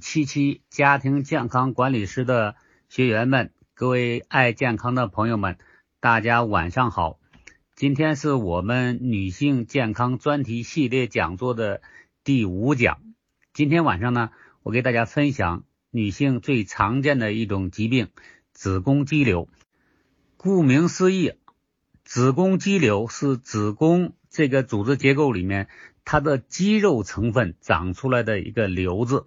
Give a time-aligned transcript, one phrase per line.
[0.00, 2.56] 七七家庭健康管理师的
[2.88, 5.58] 学员们，各位爱健康的朋友们，
[6.00, 7.20] 大家晚上好。
[7.76, 11.82] 今天是我们女性健康专题系列讲座的
[12.24, 13.00] 第五讲。
[13.52, 14.30] 今天晚上呢，
[14.62, 18.08] 我给大家分享女性最常见的一种疾病——
[18.52, 19.48] 子宫肌瘤。
[20.36, 21.34] 顾名思义，
[22.04, 25.68] 子宫肌瘤是子宫这个组织结构里面
[26.04, 29.26] 它的肌肉成分长出来的一个瘤子。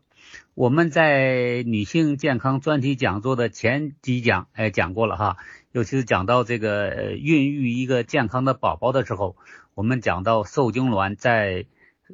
[0.54, 5.38] 我们在女性健康专题讲座的前几讲，哎，讲过了哈，
[5.72, 9.36] 尤其是讲到这个孕育一个健康的宝宝的时候，
[9.74, 11.66] 我们讲到受精卵在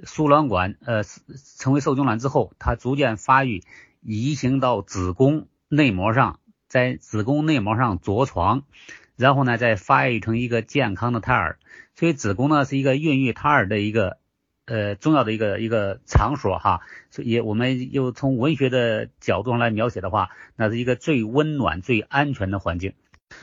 [0.03, 1.03] 输卵管呃
[1.57, 3.61] 成为受精卵之后，它逐渐发育，
[4.01, 8.63] 移行到子宫内膜上，在子宫内膜上着床，
[9.17, 11.59] 然后呢再发育成一个健康的胎儿，
[11.95, 14.20] 所以子宫呢是一个孕育胎儿的一个。
[14.71, 22.93] 呃，重要的一个一个场所哈，所以我们又从文学的角度上来描写的话，那是一个最温暖、最安全的环境。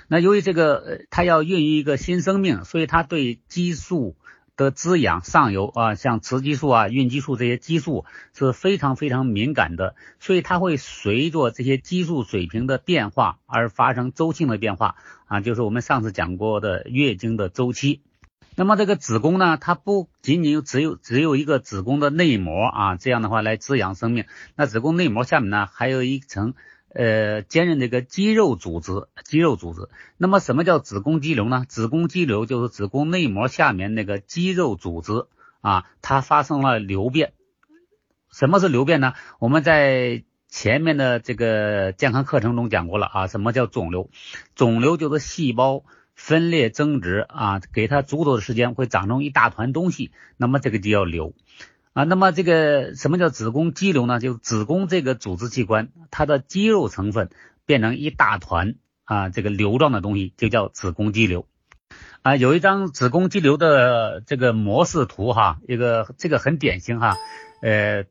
[0.07, 4.17] 那由于这个它要孕育一个新生命，所以它对激素
[4.57, 18.01] 的滋养上游啊，像雌激素啊、孕激素这些激素是非常非常敏感的，所以它会随着这些激素水平的变化而发生周期性的变化啊，就是我们上次讲过的月经的周期。
[18.59, 24.25] 那么这个子宫呢，它不仅仅只有只有一个子宫的内膜啊，这样的话来滋养生命。
[24.57, 26.55] 那子宫内膜下面呢，还有一层
[26.93, 29.89] 呃坚韧的一个肌肉组织，肌肉组织。
[30.17, 31.67] 那么什么叫子宫肌瘤呢？
[31.69, 35.27] 子宫肌瘤就是子宫内膜下面那个肌肉组织
[35.61, 37.35] 啊，它发生了瘤变。
[38.33, 39.13] 什么是瘤变呢？
[39.39, 44.11] 我们在前面的这个健康课程中讲过了啊，什么叫肿瘤？
[44.57, 45.85] 肿瘤就是细胞。
[46.19, 51.33] 分裂增殖啊，给它足够的时间会长成一大团东西，那么这个就叫瘤
[51.93, 52.03] 啊。
[52.03, 54.19] 那么这个什么叫子宫肌瘤呢？
[54.19, 57.31] 就子宫这个组织器官，它的肌肉成分
[57.65, 58.75] 变成一大团
[59.05, 61.47] 啊，这个瘤状的东西就叫子宫肌瘤
[62.23, 62.35] 啊。
[62.35, 67.17] 有一张子宫肌瘤的这个模式图哈，一个这个很典型哈。
[67.61, 68.05] 呃，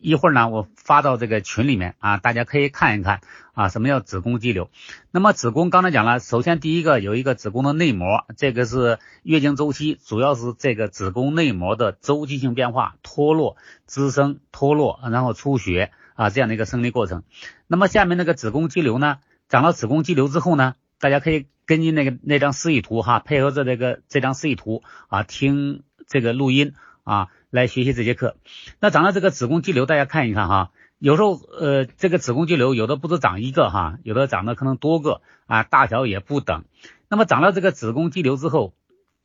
[0.00, 3.20] 一会儿呢，我发到这个群里面啊，大家可以看一看
[3.54, 4.70] 啊，什么叫子宫肌瘤？
[5.12, 13.56] 那么子宫刚才讲了，首先第一个有一个子宫的内膜，这个是月经周期，主要是这个子宫内膜的周期性变化，脱落、
[13.86, 17.22] 滋生、脱落，然后出血啊这样的一个生理过程。
[17.68, 19.18] 那么下面那个子宫肌瘤呢，
[19.48, 26.74] 长了子宫肌瘤之后呢，大家可以根据那个那张示意图哈，配合着这个这张示意图啊，听这个录音
[27.04, 27.28] 啊。
[27.52, 28.36] 来学习这节课，
[28.80, 36.64] 那长了这个子宫肌瘤，大家看一看哈，有时候呃这个子宫肌瘤有的不止长一个哈，有的长得可能多个啊，大小也不等。
[37.10, 38.72] 那么长了这个子宫肌瘤之后，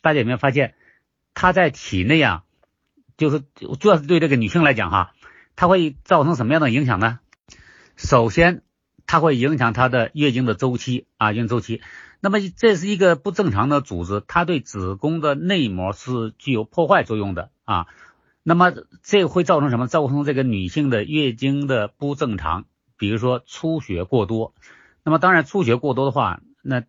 [0.02, 0.76] 大家有没有发现，
[1.34, 2.44] 它在体内啊，
[3.16, 3.42] 就是
[3.80, 5.14] 主要是对这个女性来讲哈，
[5.56, 7.20] 它会造成什么样的影响呢？
[7.96, 8.62] 首先，
[9.06, 11.82] 它会影响她的月经的周期啊，月经周期。
[12.20, 17.88] 那么这是一个不正常的组织，它对子宫的内膜是具有破坏作用的啊。
[18.50, 18.72] 那么
[19.04, 19.88] 这会造成什么？
[19.88, 22.64] 造成这个女性的月经的不正常，
[22.98, 24.54] 比如说出血过多。
[25.04, 26.84] 那么当然出血过多的话，那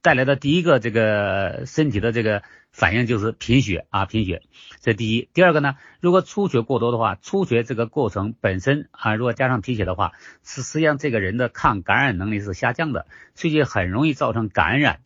[0.00, 4.40] 带来的第一个这个身体的这个反应就是贫血啊，贫血。
[4.80, 5.28] 这第一。
[5.34, 10.12] 第二个呢，如果出血过多的话，出血这个过程本身啊，如果加上贫血的话，
[10.42, 15.00] 是实际上这个人的抗感染能力是下降的，所以很容易造成感染。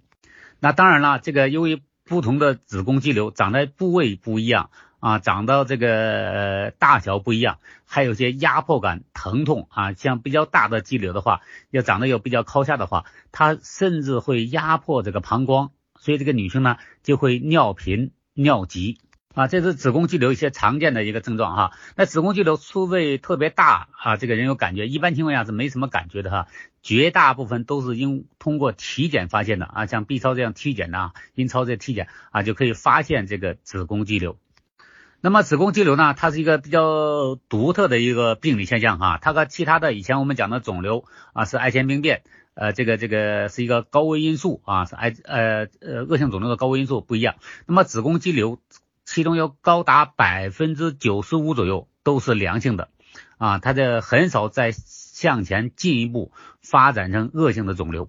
[0.61, 4.71] 那当然了，这个由于不同的子宫肌瘤长在部位不一样。
[5.06, 9.93] 啊，长到这个大小不一样，还有些压迫感、疼痛啊。
[9.93, 18.99] 像比较大的肌瘤的话，要长得又比较靠下的话，它甚至会压迫这个膀胱，所以这个女性呢就会尿频、尿急
[19.33, 19.47] 啊。
[19.47, 21.72] 这是子宫肌瘤一些常见的一个症状哈。
[21.95, 26.49] 那子宫肌瘤除非特别大啊，这个人有感觉，一般情况下是没什么感觉的哈。
[26.83, 34.37] 绝大部分都是因通过体检发现的啊，像 B 超这样体检呐，阴超这体检啊，就可以发现这个子宫肌瘤。
[35.26, 42.22] 那么子宫肌瘤呢，它是一个比较独特的一个病理现象哈，它和其他的以前我们讲的肿瘤啊是癌前病变，
[42.54, 47.34] 呃这个这个是一个高危因素啊是癌呃呃恶性肿瘤的高危因素不一样。
[47.66, 48.60] 那么子宫肌瘤
[49.04, 52.86] 其中有高达百分之九十五左右都是良性的
[53.36, 56.30] 啊，它的很少再向前进一步
[56.62, 58.09] 发展成恶性的肿瘤，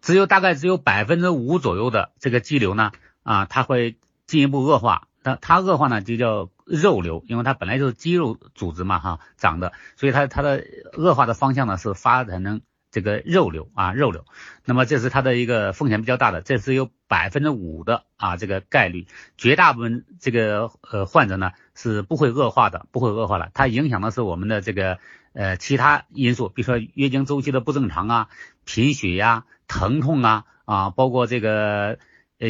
[0.00, 2.92] 只有大概只有百分之五左右的这个肌瘤呢
[3.24, 3.96] 啊，它会
[4.28, 5.08] 进一步恶化。
[5.22, 10.64] 它它恶化呢就叫肉瘤，因为它本来就是肌肉组织嘛哈长的，所以它它的
[10.94, 14.24] 恶化的方向呢是发展成这个肉瘤啊肉瘤，
[14.64, 19.06] 那么这是它的一个风险比较大的，这是有百分之五的啊这个概率，
[19.38, 24.98] 绝大部分这个呃患者呢是不会恶化的，不会恶化了，它影响的是我们的这个
[25.32, 28.28] 呃其他因素，比如说月经周期的不正常啊、
[28.64, 31.98] 贫血呀、疼痛啊啊，包括这个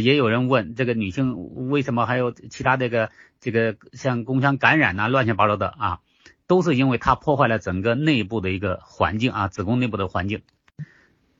[0.01, 3.11] 也有人问这个女性为什么还有其他这个
[3.41, 5.99] 这个像宫腔感染呐、乱七八糟的啊，
[6.47, 10.43] 都是因为它破坏了整个内部的一个环境啊，子宫内部的环境。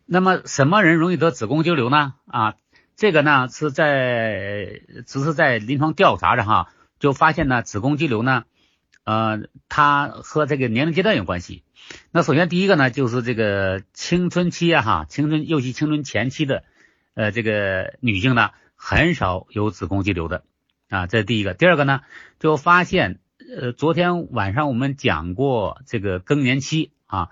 [0.05, 2.15] 那么什么人容易得子宫肌瘤呢？
[2.27, 2.55] 啊？
[2.95, 6.69] 这个呢是在只是在临床调查的哈，
[7.01, 8.45] 就发现呢子宫肌瘤呢，
[9.05, 11.65] 呃，它和这个年龄阶段有关系。
[12.11, 16.65] 那首先第一个呢就是这个青春期啊哈，青春尤其青春前期的
[17.15, 20.45] 呃这个女性呢很少有子宫肌瘤的
[20.89, 21.55] 啊，这是第一个。
[21.55, 22.03] 第二个呢
[22.39, 23.21] 就发现
[23.57, 27.31] 呃昨天晚上我们讲过这个更年期啊，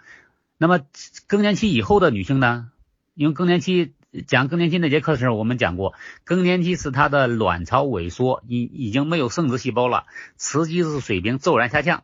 [0.58, 0.80] 那么
[1.26, 2.70] 更年期以后的女性呢，
[3.14, 3.94] 因为更年期。
[4.26, 5.94] 讲更年期那节课的时候，我们讲过，
[6.24, 10.06] 更年期是她的卵巢萎缩，已已经没有生殖细胞了，
[10.36, 12.02] 雌激素水平骤然下降，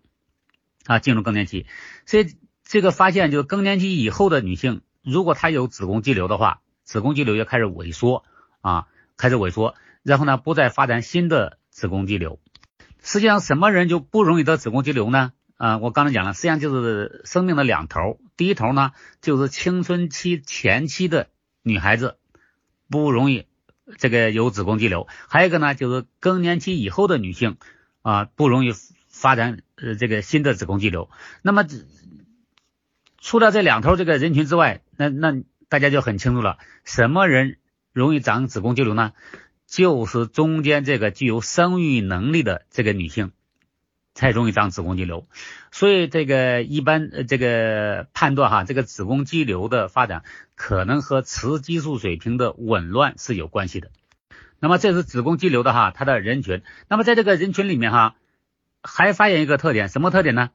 [0.85, 1.67] 啊，进入更年期。
[2.05, 8.25] 所以这个发现，就是更年期以后的女性，如果她有子宫肌瘤的话，子宫肌瘤就开始萎缩，
[8.63, 8.87] 啊，
[9.19, 12.41] 开始萎缩，然后呢，不再发展新的子宫肌瘤。
[13.03, 15.33] 实际上，什么人就不容易得子宫肌瘤呢？
[15.59, 21.29] 啊，我刚才讲了，实际上就是生命的两头，第一头呢，就是青春期前期的。
[21.69, 22.17] 女孩子
[22.89, 23.47] 不容易
[23.99, 27.57] 这个有子宫肌瘤，还有一个呢，就是更年期以后的女性
[28.03, 28.73] 啊，不容易
[29.09, 31.11] 发展呃这个新的子宫肌瘤。
[31.43, 31.65] 那么
[33.19, 37.59] 除了这两头这个人群之外，那那大家就很清楚了，什么人
[37.93, 39.13] 容易长子宫肌瘤呢？
[39.67, 43.33] 就是中间这个具有生育能力的这个女性。
[44.19, 45.29] 才容易长子宫肌瘤，
[45.71, 50.23] 所以这个一般呃这个判断哈，这个子宫肌瘤的发展
[50.55, 53.91] 可能和雌激素水平的紊乱是有关系的。
[54.59, 56.63] 那么这是子宫肌瘤的哈，它的人群。
[56.89, 58.17] 那么在这个人群里面哈，
[58.83, 60.49] 还发现一个特点，什么特点呢？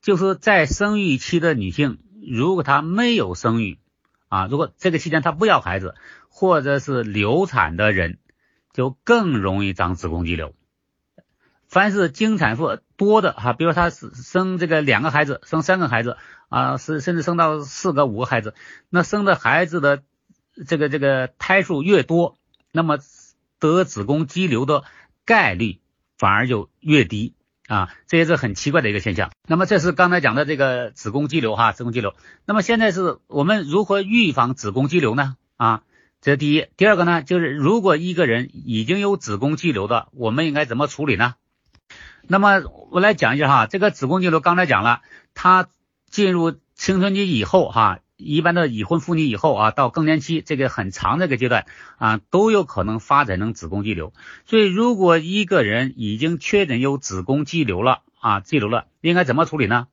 [0.00, 3.78] 就是在生育期的女性，如果她没有生育
[4.32, 5.94] 啊，如果这个期间她不要孩子，
[6.30, 8.16] 或者是流产的人，
[8.72, 10.54] 就更容易长子宫肌瘤。
[11.68, 16.16] 凡是经产妇多的哈，比如她是生这个两个孩子，生三个孩子
[16.48, 18.54] 啊，是甚至生到四个五个孩子，
[18.88, 20.02] 那生的孩子的
[20.66, 22.38] 这个这个胎数越多，
[22.72, 22.96] 那么
[23.58, 24.84] 得子宫肌瘤的
[25.26, 25.82] 概率
[26.16, 27.34] 反而就越低
[27.72, 29.30] 啊，这也是很奇怪的一个现象。
[29.48, 32.14] 那么这是刚才讲的这个子宫肌瘤哈，子宫肌瘤。
[32.44, 35.38] 那么现在是我们如何预防子宫肌瘤呢？
[35.56, 35.82] 啊，
[36.20, 36.66] 这是第一。
[36.76, 41.36] 第二个呢，就是如果一个人已经有子宫肌瘤的，我们应该怎么处理呢？
[42.28, 42.60] 那么
[42.90, 45.00] 我来讲一下哈，这个子宫肌瘤刚才讲了，
[45.32, 45.66] 它
[46.10, 51.66] 进入青春期以后哈，一般的已婚妇女以后啊，到更年期这个很长的一个阶段
[51.98, 54.12] 啊，都有可能发展成子宫肌瘤。
[54.46, 59.88] 所以如果一个人已经确诊有子宫肌瘤了啊，肌瘤了，应该怎么处理呢？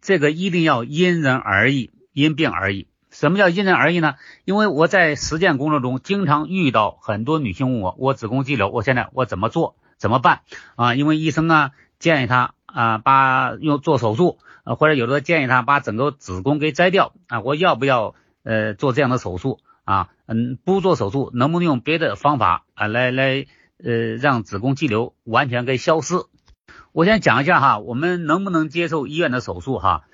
[0.00, 2.86] 这个一定要因人而异，因病而异。
[3.10, 4.14] 什么叫因人而异呢？
[4.44, 9.76] 因为我在实践工作中经常遇到很多女性问我，我子宫肌瘤，我现在我怎么做？
[9.98, 10.40] 怎么办
[10.76, 10.94] 啊？
[10.94, 17.40] 因为医生啊建议他啊把用做手术，啊或者有的建议他把整个子宫给摘掉啊。
[17.40, 20.08] 我要不要呃做这样的手术啊？
[20.26, 23.46] 嗯，不做手术，能不能用别的方法啊来来
[23.82, 26.16] 呃让子宫肌瘤完全给消失？
[26.92, 30.04] 我先讲一下哈，我们能不能接受医院的手术哈？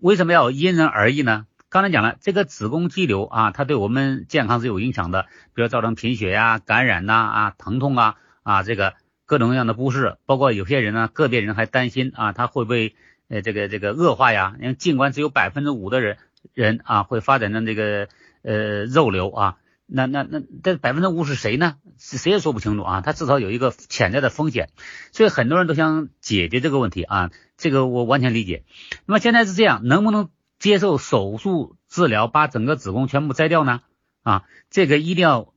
[0.00, 1.46] 为什么要因人而异呢？
[1.68, 8.94] 刚才讲了，这个子宫肌瘤啊，它对我们健康是有影响的，比如造成贫血呀、感染呐啊、疼痛啊啊这个。
[9.26, 12.94] 各种各样的不适，包括有些人呢，个别人还担心啊，他会不会
[13.28, 14.56] 呃这个这个恶化呀？
[14.60, 16.18] 因为尽管只有百分之五的人
[16.52, 18.08] 人啊会发展成这个
[18.42, 21.76] 呃肉瘤啊，那那那这百分之五是谁呢？
[21.98, 24.70] 谁也说不清楚啊，他至少有一个潜在的风险，
[25.12, 28.64] 所以很多人都想解决这个问题啊，这个我完全理解。
[29.06, 30.28] 那么现在是这样，能不能
[30.58, 33.80] 接受手术治疗把整个子宫全部摘掉呢？
[34.22, 35.54] 啊，这个一定要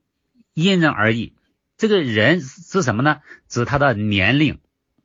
[0.54, 1.34] 因人而异。
[1.76, 3.20] 这个人是什么呢？
[3.48, 4.58] 指他的年龄。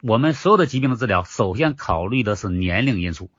[0.06, 3.32] 我们所有的疾病的治疗，首先考虑的是年龄因素。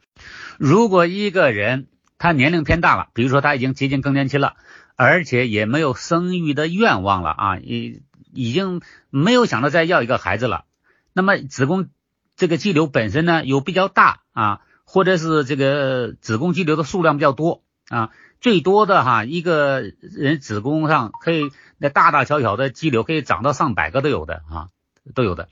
[0.59, 4.55] 如果一个人他年龄偏大了，比如说他已经接近更年期了，
[4.97, 8.01] 而且也没有生育的愿望了啊，已
[8.33, 8.81] 已经
[9.11, 10.65] 没有想着再要一个孩子了，
[11.13, 11.91] 那么子宫
[12.35, 18.11] 这个肌瘤本身呢又比较大啊，或者是这个子宫肌瘤的数量比较多啊。
[18.41, 24.69] 最多的哈，一个人子宫上可以那大大小小的肌瘤可以长到上百个都有的啊，
[25.15, 25.49] 都有的。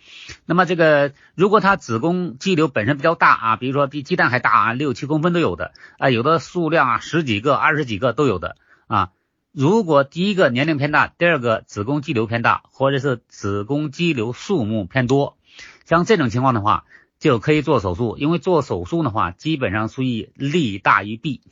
[0.47, 8.57] 那么这个如果他子宫肌瘤本身比较大啊，比如说比鸡蛋还大啊，六七公分都有的啊，有的数量啊十几个、二十几个都有的
[8.87, 9.11] 啊。
[9.53, 15.37] 如果第一个年龄偏大，第二个子宫肌瘤偏大，或者是子宫肌瘤数目偏多，
[15.85, 16.85] 像这种情况的话，
[17.19, 21.43] 就可以做手术，因为做手术的话，基本上属于利大于弊。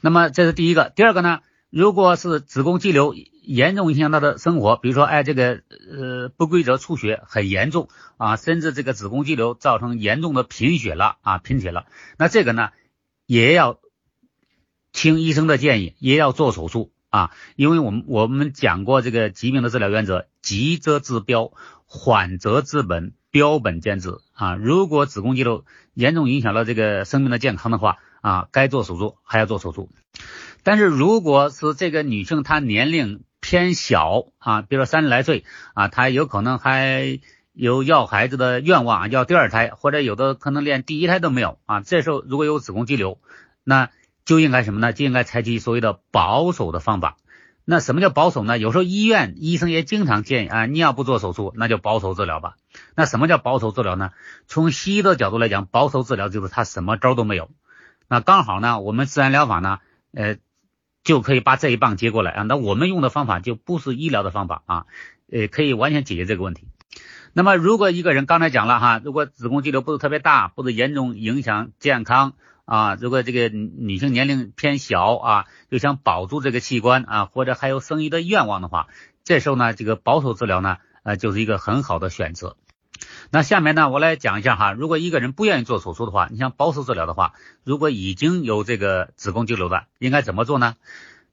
[0.00, 3.12] 那么这是第一个，第二个呢，如果是子宫肌瘤
[3.46, 11.86] 严重影响他的生活，比如说哎这个呃不规则出血很严重啊，甚至这个子宫肌瘤造成严重的贫血了啊贫血了，
[12.18, 12.70] 那这个呢
[13.24, 13.78] 也要
[14.92, 21.52] 听医生的建议，也要做手术啊，因为我们我们讲过这个疾病的治疗原则，急则治标，
[21.86, 23.14] 缓则治本。
[23.32, 24.54] 标本兼治啊！
[24.54, 29.90] 如果子宫肌瘤严重影响了这个生命的健康的话啊，该做手术还要做手术。
[30.62, 37.20] 但是如果是这个女性她年龄偏小啊，比如说三十来岁啊，他有可能还
[37.52, 41.80] 有要孩子的愿望，要第二胎，或者有的可能连第一胎都没有啊。
[41.80, 43.20] 这时候如果有子宫肌瘤，
[43.62, 43.90] 那
[44.24, 44.92] 就应该什么呢？
[44.92, 47.18] 就应该采取所谓的保守的方法。
[47.64, 48.58] 那什么叫保守呢？
[48.58, 52.56] 有时候医院医生也经常建议啊，你要不做手术，那就保守治疗吧。
[52.96, 54.10] 那什么叫保守治疗呢？
[54.48, 57.48] 从西医的角度来讲，保守治疗就是他什么招都没有。
[58.08, 59.78] 那刚好呢，我们自然疗法呢，
[60.12, 60.36] 呃，
[61.06, 62.42] 就可以把这一棒接过来啊。
[62.42, 64.86] 那我们用的方法就不是医疗的方法啊，
[65.30, 66.66] 呃，可以完全解决这个问题。
[67.32, 72.34] 那么如果一个人刚才讲了哈，如果子宫肌瘤不是特别大，不是严重影响健康。
[72.64, 78.88] 啊，如果这个女性年龄偏小啊，又想保住这个器官啊，或者还有生育的愿望的话，
[79.22, 82.56] 这时候呢，这个保守治疗呢，呃，就是一个很好的选择。
[83.30, 90.76] 那下面呢，我来讲一下哈，如果一个人不愿意做手术的话，你想保守治疗的话，如果已经有这个子宫肌瘤的，应该怎么做呢？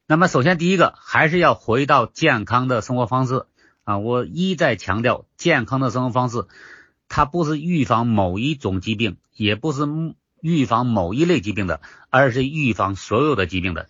[0.06, 3.46] 那么首先第一个还是要回到健康的生活方式
[3.84, 6.46] 啊，我一再强调，健康的生活方式，
[7.08, 9.86] 它不是预防某一种疾病，也不是。
[10.46, 13.86] 预防某一类疾病的，而是预防所有的疾病的。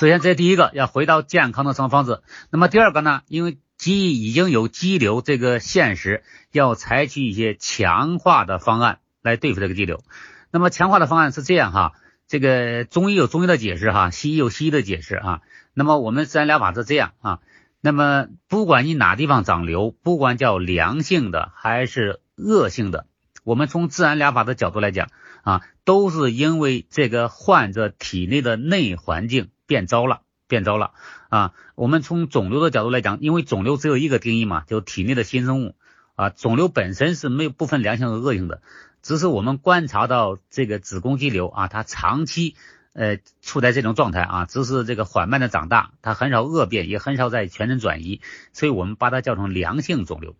[0.00, 2.22] 首先，这第一个要回到健康的生活方式。
[2.48, 3.20] 那么第二个呢？
[3.28, 10.02] 因为肌已经有肌瘤这个现实，要采取一些强化的方案来对付这个肌瘤。
[10.50, 11.92] 那么强化的方案是这样哈，
[12.26, 15.40] 这个中医有中医的解释哈，西医有西医的解释啊。
[15.72, 17.38] 那么我们自然疗法是这样啊。
[17.80, 23.06] 那么不管你哪地方长瘤，不管叫良性的还是恶性的，
[23.44, 25.08] 我们从自然疗法的角度来讲。
[25.46, 30.92] 啊，都是因为这个患者体内的内环境变糟了，变糟了
[31.28, 31.52] 啊。
[31.74, 35.74] 我们从肿瘤的角度来讲，因为肿瘤只有一个定义嘛，就体内的新生物
[36.14, 36.30] 啊。
[36.30, 38.62] 肿瘤本身是没有不分良性和恶性的，
[39.02, 42.56] 只是我们观察到这个子宫肌瘤啊，它长期
[42.92, 48.20] 呃处在这种状态啊，只是这个缓慢的长大，它很少恶变，也很少在全身转移，
[48.52, 50.36] 所以我们把它叫成良性肿瘤。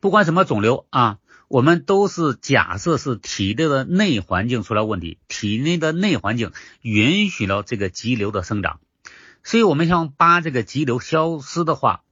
[0.00, 1.18] 不管什么肿瘤啊。
[1.48, 6.50] 我们都是假设是体内的内环境出了问题，体内的内环境
[6.82, 8.80] 允许了这个肌瘤的生长，
[9.46, 12.02] 所以我们想把这个肌瘤消失的话，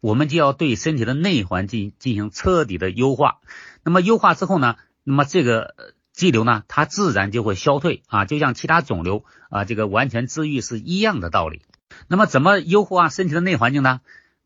[0.00, 3.40] 我们就要对身体的内环境进行彻底的优化。
[3.84, 5.74] 那么优化之后呢，那么这个
[6.14, 11.60] 肌瘤呢，它自然就会消退啊，就像其他肿瘤啊，这个完全治愈是一样的道理。
[12.06, 14.00] 那么怎么优化身体的内环境呢？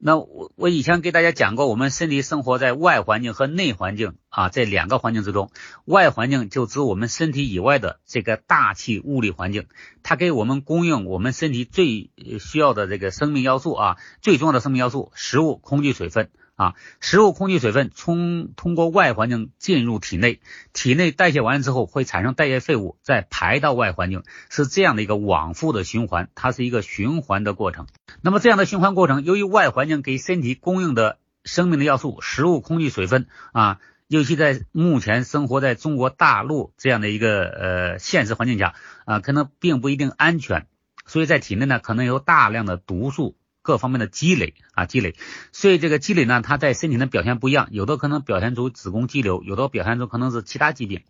[0.04, 5.52] 那我我以前给大家讲过，我们身体生活在外环境和内环境啊这两个环境之中，
[5.85, 9.68] 外环境就指我们身体以外的这个大气物理环境，
[10.02, 16.30] 它给我们供应我们身体最需要的这个生命要素啊，最重要的生命要素，食物、空气、水分。
[16.54, 20.40] 啊，食物、空气、水分从通过外环境进入体内，
[20.73, 27.87] 体内代谢完之后会产生代谢废物，再排到外环境，是这样的一个往复的循环，它是一个循环的过程。
[28.21, 38.75] 那么这样的循环过程，由于外环境给身体供应的生命的要素，食物、空气、水分啊，尤其在目前生活在中国大陆这样的一个呃现实环境下
[39.06, 40.66] 啊，可能并不一定安全，
[41.06, 43.37] 所以在体内呢，可能有大量的毒素。
[43.62, 45.14] 各方面的积累啊，积累，
[45.52, 51.02] 所以这个积累呢，它在身体的表现不一样，有的可能表现出子宫肌瘤，有的表现出可能是其他疾病。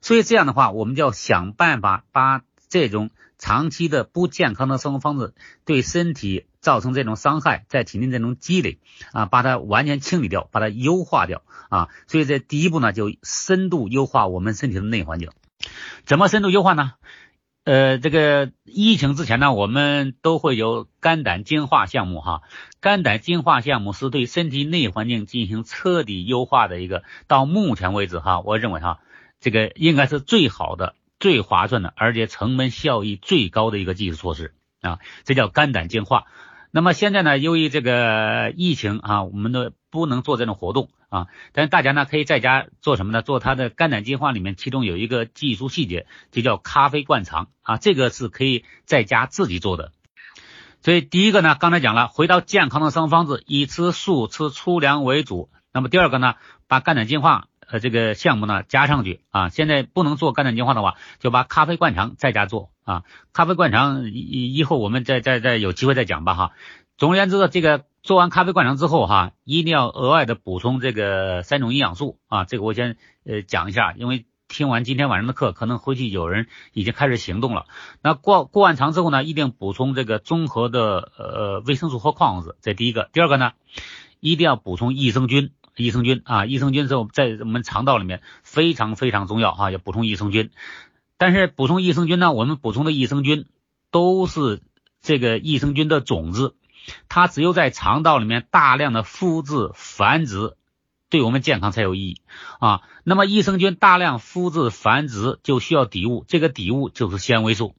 [0.00, 5.34] 所以这样的话，我们就要想办法把这种长期的不健康的生活方式
[5.64, 8.78] 对身体造成这种伤害，在体内这种积累
[9.12, 11.88] 啊，把它完全清理掉，把它优化掉啊。
[12.06, 15.30] 所以这第一步呢，就深度优化我们身体的内环境。
[16.06, 16.92] 怎么深度优化呢？
[17.68, 22.40] 呃，这个疫情之前呢，我们都会有肝胆净化项目哈。
[22.80, 29.00] 肝胆净化项目是对身体内环境进行彻底优化的一个，到目前为止哈，我认为哈，
[29.38, 36.24] 这个应该是最好的、最划算的，而且成本效益最高的一个技术措施啊，这叫肝胆净化。
[36.70, 43.22] 那么现在呢，由于这个疫情啊，我们都不能做这种活动啊，但是大家呢可以在家做什么呢？
[43.22, 49.92] 做它的肝胆净化里面，其中有一个技术细节，就叫咖啡灌肠啊，这个是可以在家自己做的。
[50.82, 55.48] 所以第一个呢，刚才讲了，回到健康的生活方式，以吃素、吃粗粮为主。
[55.72, 56.34] 那么第二个呢，
[56.66, 59.48] 把肝胆净化呃这个项目呢加上去啊。
[59.48, 63.04] 现在不能做肝胆净化的话，就把咖啡灌肠在家做啊。
[63.32, 66.52] 咖啡灌肠以以后我们再再再有机会再讲吧哈。
[66.96, 72.44] 总而言之，这个做完咖啡灌肠之后哈，一定要额外的补充这个三种营养素啊。
[72.44, 74.24] 这个我先呃讲一下，因为。
[74.50, 77.66] 听完今天晚上的课，可能回去有人已经开始行动了。
[78.00, 83.10] 那过过完肠之后呢，一定补充这个综合的呃维生素和矿物质，这第一个。
[83.12, 83.52] 第二个呢，
[84.20, 85.50] 一定要补充益生菌。
[85.76, 90.50] 益生菌啊，益生菌是在我们肠道里面非常非常重要啊，要补充益生菌。
[91.18, 93.44] 但是补充益生菌呢，我们补充的益生菌
[93.90, 94.62] 都是
[95.02, 96.54] 这个益生菌的种子，
[97.10, 100.54] 它只有在肠道里面大量的复制繁殖。
[101.10, 102.20] 对我们健康才有意义
[102.60, 102.82] 啊！
[103.02, 107.74] 那么益生菌大量复制繁殖就需要底物，这个底物就是纤维素。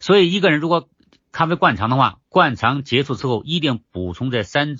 [0.00, 0.88] 所以一个人如果
[1.30, 4.78] 咖啡灌肠的话，灌肠结束之后一定补充这三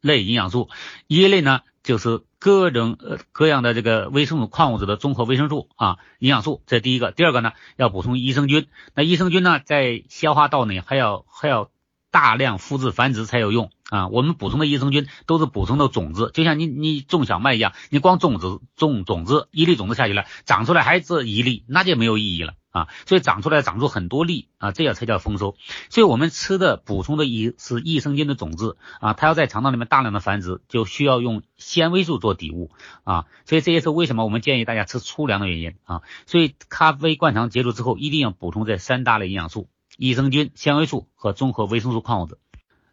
[0.00, 0.70] 类营养素。
[1.06, 7.12] 一类呢就是各种呃各样的这个维生素、矿物质的综合维生素啊营养素，这第一个。
[7.12, 8.66] 第二个呢要补充益生菌。
[8.94, 11.70] 那益生菌呢在消化道内还要还要
[12.10, 13.70] 大量复制繁殖才有用。
[13.88, 22.88] 啊，我们补充的益生菌都是补充的种子，就像你你种小麦一样，你光种子种种子一粒种子下去了，长出来还是一粒，那就没有意义了啊。
[23.06, 25.56] 所以长出来长出很多粒啊，这样才叫丰收。
[25.90, 32.70] 所以我们吃的补充的益是益生菌的种子啊，它要在肠道里面大量的繁殖，就需要用纤维素做底物
[33.04, 33.26] 啊。
[33.44, 36.02] 所以这也是为什么我们建议大家吃粗粮的原因啊。
[36.26, 42.38] 所以咖啡灌肠结束之后，一定要补充这三大类营养素：益生菌、纤维素和综合维生素、矿物质。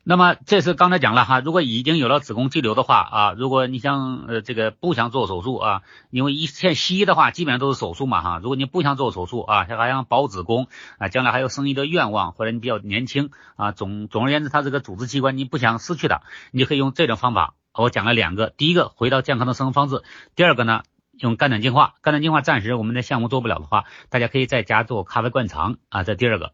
[0.08, 5.82] 那么这是刚才讲了哈，如果已经有了子宫肌瘤的话啊，如果你想呃这个不想做手术啊，
[6.12, 10.68] 因为一现西医的话基本上都是手术嘛哈，如果你不想做手术啊，还想保子宫
[11.00, 16.22] 啊，将来还有生育的愿望，或者你比较年轻啊，总总而言之，它这个组织器官你不想失去的，
[16.52, 17.56] 你就可以用这种方法。
[17.74, 20.04] 我讲了两个，第一个回到健康的生活方式，
[20.36, 20.84] 第二个呢
[21.18, 26.54] 用肝胆净化，肝胆净化暂时我们的项目做不了的话，大家可以在家做咖啡灌肠啊，这第二个。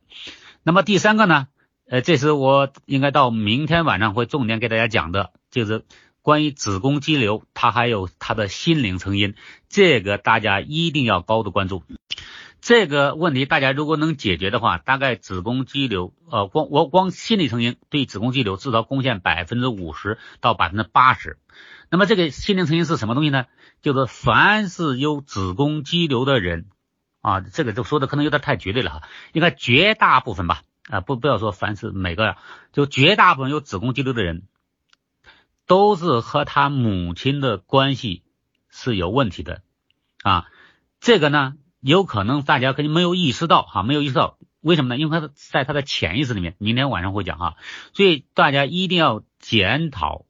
[0.63, 1.47] 那么第三个呢？
[1.91, 5.83] 呃，这是我应该到明天晚上会重点给大家讲的，就是
[6.21, 9.35] 关于子宫肌瘤，它还有它的心灵成因，
[9.67, 11.83] 这个大家一定要高度关注。
[12.61, 21.39] 这个问题大家如果能解决的话，大概子宫肌瘤，呃，光我光心理成因对子宫肌瘤至少贡献百分之五十到百分之八十。
[21.89, 23.47] 那么这个心灵成因是什么东西呢？
[23.81, 26.67] 就是凡是有子宫肌瘤的人
[27.19, 29.01] 啊，这个就说的可能有点太绝对了哈，
[29.33, 30.61] 应该绝大部分吧。
[30.91, 32.35] 啊，不不要说凡是每个，
[32.73, 34.43] 就绝大部分有子宫肌瘤的人，
[35.65, 38.23] 都是和他母亲的关系
[38.69, 39.61] 是有问题的
[40.21, 40.47] 啊。
[40.99, 44.99] 这个呢，有可能大家肯定没有意识到哈，没有意识到为什么呢？
[44.99, 47.55] 因为他在他的潜意识里面，明天晚上会讲哈。
[47.93, 50.25] 所以大家一定要检讨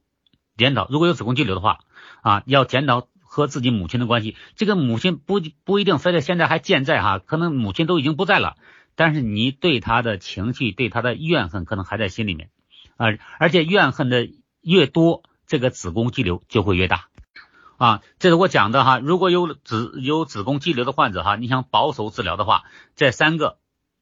[0.57, 1.79] 检讨，如果有子宫肌瘤的话
[2.21, 4.37] 啊，要检讨和自己母亲的关系。
[4.55, 8.57] 这个母亲不不一定非得现在还健在哈，可能母亲都已经不在了。
[8.95, 12.49] 但是你对他的情绪，对他的怨恨可能还在心里面
[12.97, 13.07] 啊，
[13.39, 14.29] 而且怨恨的
[14.61, 17.07] 越多，这个子宫肌瘤就会越大
[17.77, 18.01] 啊。
[18.19, 18.99] 这是我讲的哈。
[18.99, 22.63] 如果有子有子宫肌瘤的患者哈，你想保守治疗的话，
[22.95, 23.57] 这三个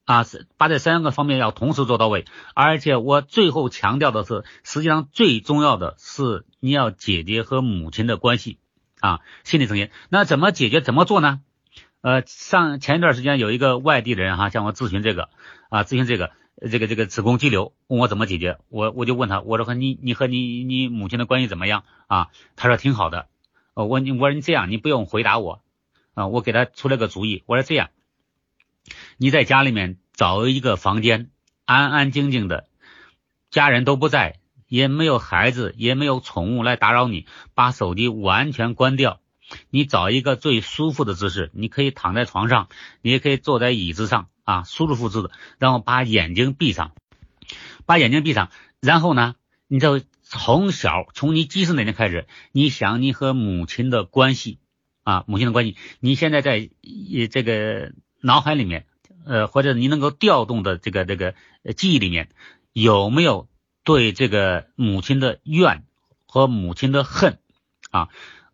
[0.06, 0.26] 啊
[0.58, 2.26] 把这三个方面要同时做到位。
[2.56, 8.60] 而且我最后强调的是，实际上最重要的是你要解决和母亲的关系
[9.00, 9.92] 啊，心理层面。
[10.10, 10.82] 那怎么解决？
[10.82, 11.40] 怎么做呢？
[12.02, 15.30] 呃，上前一段时间有一个外地人哈向我咨询这个
[15.70, 16.32] 啊，咨询这个
[16.72, 18.58] 这个这个子宫肌瘤，问我怎么解决。
[18.70, 22.30] 我我就问他，我说和你你和你你母亲的关系怎么样啊？
[22.56, 23.28] 他说挺好的。
[23.74, 25.62] 我你，我说你这样，你不用回答我
[26.14, 27.44] 啊，我给他出了个主意。
[27.46, 27.90] 我说这样，
[29.18, 31.30] 你在家里面找一个房间，
[31.66, 32.68] 安安静静的，
[33.52, 39.20] 家人都不在，也没有孩子，也没有宠物来打扰你，把手机完全关掉。
[39.70, 42.70] 你找一个最舒服的姿势，你可以躺在床上，
[43.02, 46.92] 你也可以坐在椅子上啊，舒舒服服的，然后把眼睛闭上，
[47.86, 49.36] 把眼睛闭上，然后呢，
[49.68, 54.60] 你就从小从你记事那天开始，你想你和母亲的关系
[55.04, 56.70] 啊，母亲的关系，你现在在
[57.32, 58.86] 这个脑海里面，
[59.26, 61.34] 呃，或者你能够调动的这个这个
[61.76, 62.30] 记忆里面，
[62.74, 63.48] 有没有
[63.84, 65.84] 对这个母亲的怨
[66.28, 67.40] 和母亲的恨
[67.90, 68.10] 啊？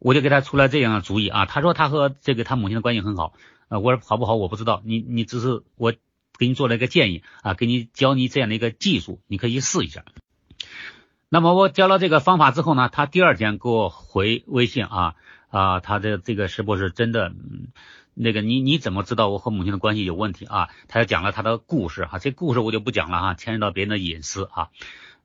[0.06, 3.34] 我就给他出了这样的主意啊，他说他和这个他母亲的关系很好，
[3.70, 5.94] 呃，我说好不好我不知道，你你只是我
[6.38, 10.06] 给你做了一个建议啊，给你教你这样的一个技术，你可以试一下。
[11.28, 15.16] 那么我教了这个方法之后呢，他第二天给我回微信啊
[15.50, 17.34] 啊，他的这个是不是真的？
[18.14, 20.70] 那个你你怎么知道我和母亲的关系有问题啊？
[20.88, 24.70] 他讲了他的故事哈，这故事我就不讲了哈，牵扯到别人的隐私啊。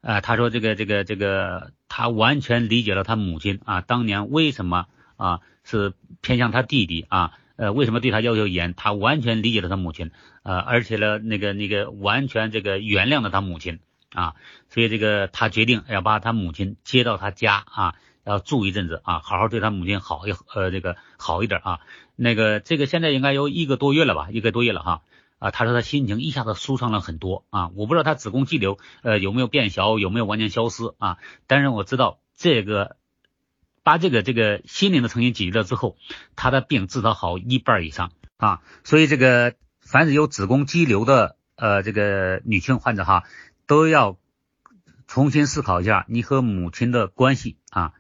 [0.03, 4.87] 呃，他说这个这个这个，他完全理解了他母亲啊，当年为什么
[5.17, 7.33] 啊，是偏向他弟弟啊。
[7.57, 8.73] 呃，为什么对他要求严？
[8.73, 13.81] 他完全理解了他母亲，呃，而且呢，那个那个完全这个原谅了他母亲
[14.15, 14.35] 啊。
[14.71, 21.81] 所以这个他决定要把他母亲接到他家啊，要住一阵子啊，好好对他母亲好一呃这个好一点啊。
[22.17, 25.03] 那个这个现在应该有一个多月了吧，一个多月了哈。
[25.41, 27.71] 啊，他说他心情一下子舒畅了很多啊！
[27.75, 31.17] 我不知道他子宫肌瘤呃有没有变小，有没有完全消失啊？
[31.47, 32.97] 但是我知道这个
[33.83, 35.97] 把这个这个心灵的成因解决了之后，
[36.37, 38.61] 他的病至少好一半以上啊！
[38.85, 43.25] 所以这个凡是有子宫肌瘤的呃这个女性患者哈，
[43.67, 44.19] 都要
[45.07, 47.95] 重新思考一下你和母亲的关系啊，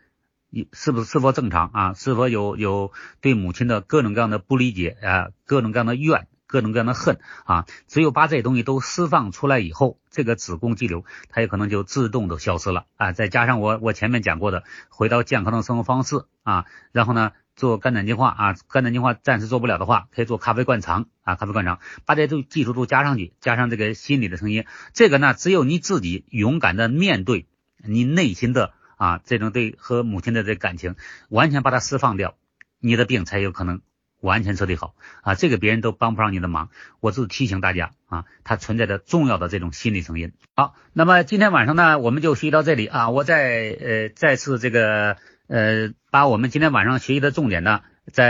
[0.50, 1.94] 你是不是是否正常啊？
[1.94, 6.29] 是否有有对母亲的各种各样的不理解啊，各种各样的怨？
[6.51, 13.13] 各种各样的恨啊，只有把这些东西都释放出来以后，这个子宫肌瘤它有可能就自动的消失了啊。
[13.13, 30.97] 再加上我我前面讲过的，回到健康的生活方式啊，然后呢做肝胆净化啊，肝胆净化暂时做不了的话，可以做咖啡灌肠啊，咖啡灌肠，把这都技术都加上去，加上这个心理的声音，这个呢只有你自己勇敢的面对你内心的啊这种对和母亲的这感情，
[31.29, 32.35] 完全把它释放掉，
[32.81, 33.81] 你的病才有可能。
[34.21, 36.69] 完全彻底好啊，这个别人都帮不上你的忙。
[37.01, 40.33] 我只是提醒大家啊，它存在着重要的这种心理成因。
[40.55, 43.11] 好，那么今天晚上呢，我们就学习到这里啊。
[43.11, 45.17] 我再呃再次这个
[45.49, 47.81] 呃把我们今天晚上学习的重点呢
[48.13, 48.27] 再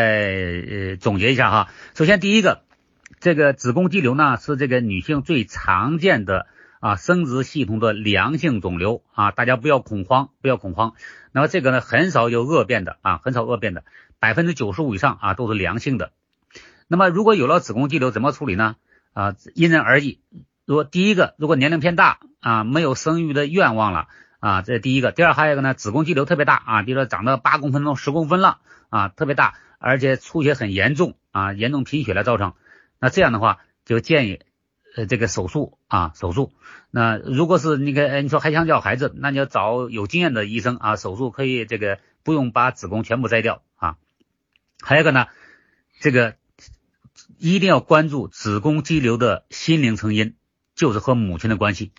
[0.70, 1.68] 呃总结一下哈。
[1.94, 2.62] 首先第一个，
[3.18, 6.46] 这个子宫肌瘤呢是这个女性最常见的
[6.80, 10.92] 啊生殖系统的良性肿瘤啊，大家不要恐慌，不要恐慌。
[11.32, 13.84] 那么这个呢很少有恶变的啊，很少恶变的。
[14.20, 16.12] 百分之九十五以上啊都是良性的。
[16.86, 18.76] 那么如果有了子宫肌瘤，怎么处理呢？
[19.12, 20.20] 啊，因人而异。
[20.66, 24.06] 如果第一个，如果年龄偏大啊，没有生育的愿望了
[24.38, 25.10] 啊，这第一个。
[25.10, 32.52] 第二还有一个呢，子宫肌瘤特别大啊，比如说长到八公分到十公分了啊，特别大，而且出血很严重啊，严重贫血来造成。
[33.00, 34.40] 那这样的话，就建议
[34.96, 36.52] 呃这个手术啊手术。
[36.90, 43.62] 那如果是那个你说还想要孩子，那你要找有经验的医生啊，手术可以这个不用把子宫全部摘掉。
[44.82, 45.26] 还有一个呢，
[46.00, 46.36] 这个
[47.38, 50.34] 一定要关注子宫肌瘤的心灵成因，
[50.74, 51.92] 就是和母亲的关系。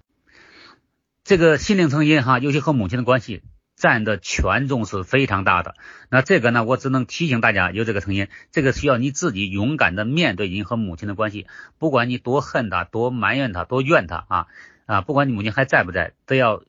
[1.23, 3.43] 这个心灵成因哈，尤其和母亲的关系
[3.75, 5.75] 占的权重是非常大的。
[6.09, 11.47] 那这个呢，我只能提醒大家有这个成因，这个需要你自己勇敢的面对你和母亲的关系。
[11.77, 14.47] 不管你多恨他，多埋怨他，多怨他啊
[14.85, 16.63] 啊，不管你母亲还在不在，都要。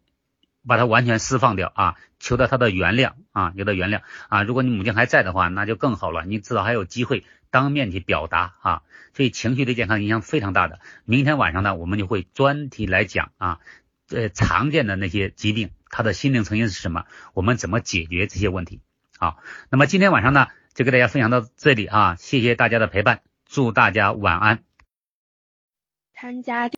[0.67, 4.43] 把它完全释放掉啊，求到他的原谅啊，求到原谅啊。
[4.43, 8.83] 如果你母亲还在的话，那就更好了，你至少还有机会当面去表达啊。
[9.15, 10.81] 所以情绪对健康影响非常大的。
[11.05, 13.61] 明天晚上呢，我们就会专题来讲啊，
[14.09, 18.81] 呃，常见的那些疾病，它的心灵成因是什么，我们怎么解决这些问题。
[19.19, 24.65] 好，那么今天晚上呢，就给大家分享到这里啊，谢谢大家的陪伴，祝大家晚安。
[26.15, 26.71] 参加。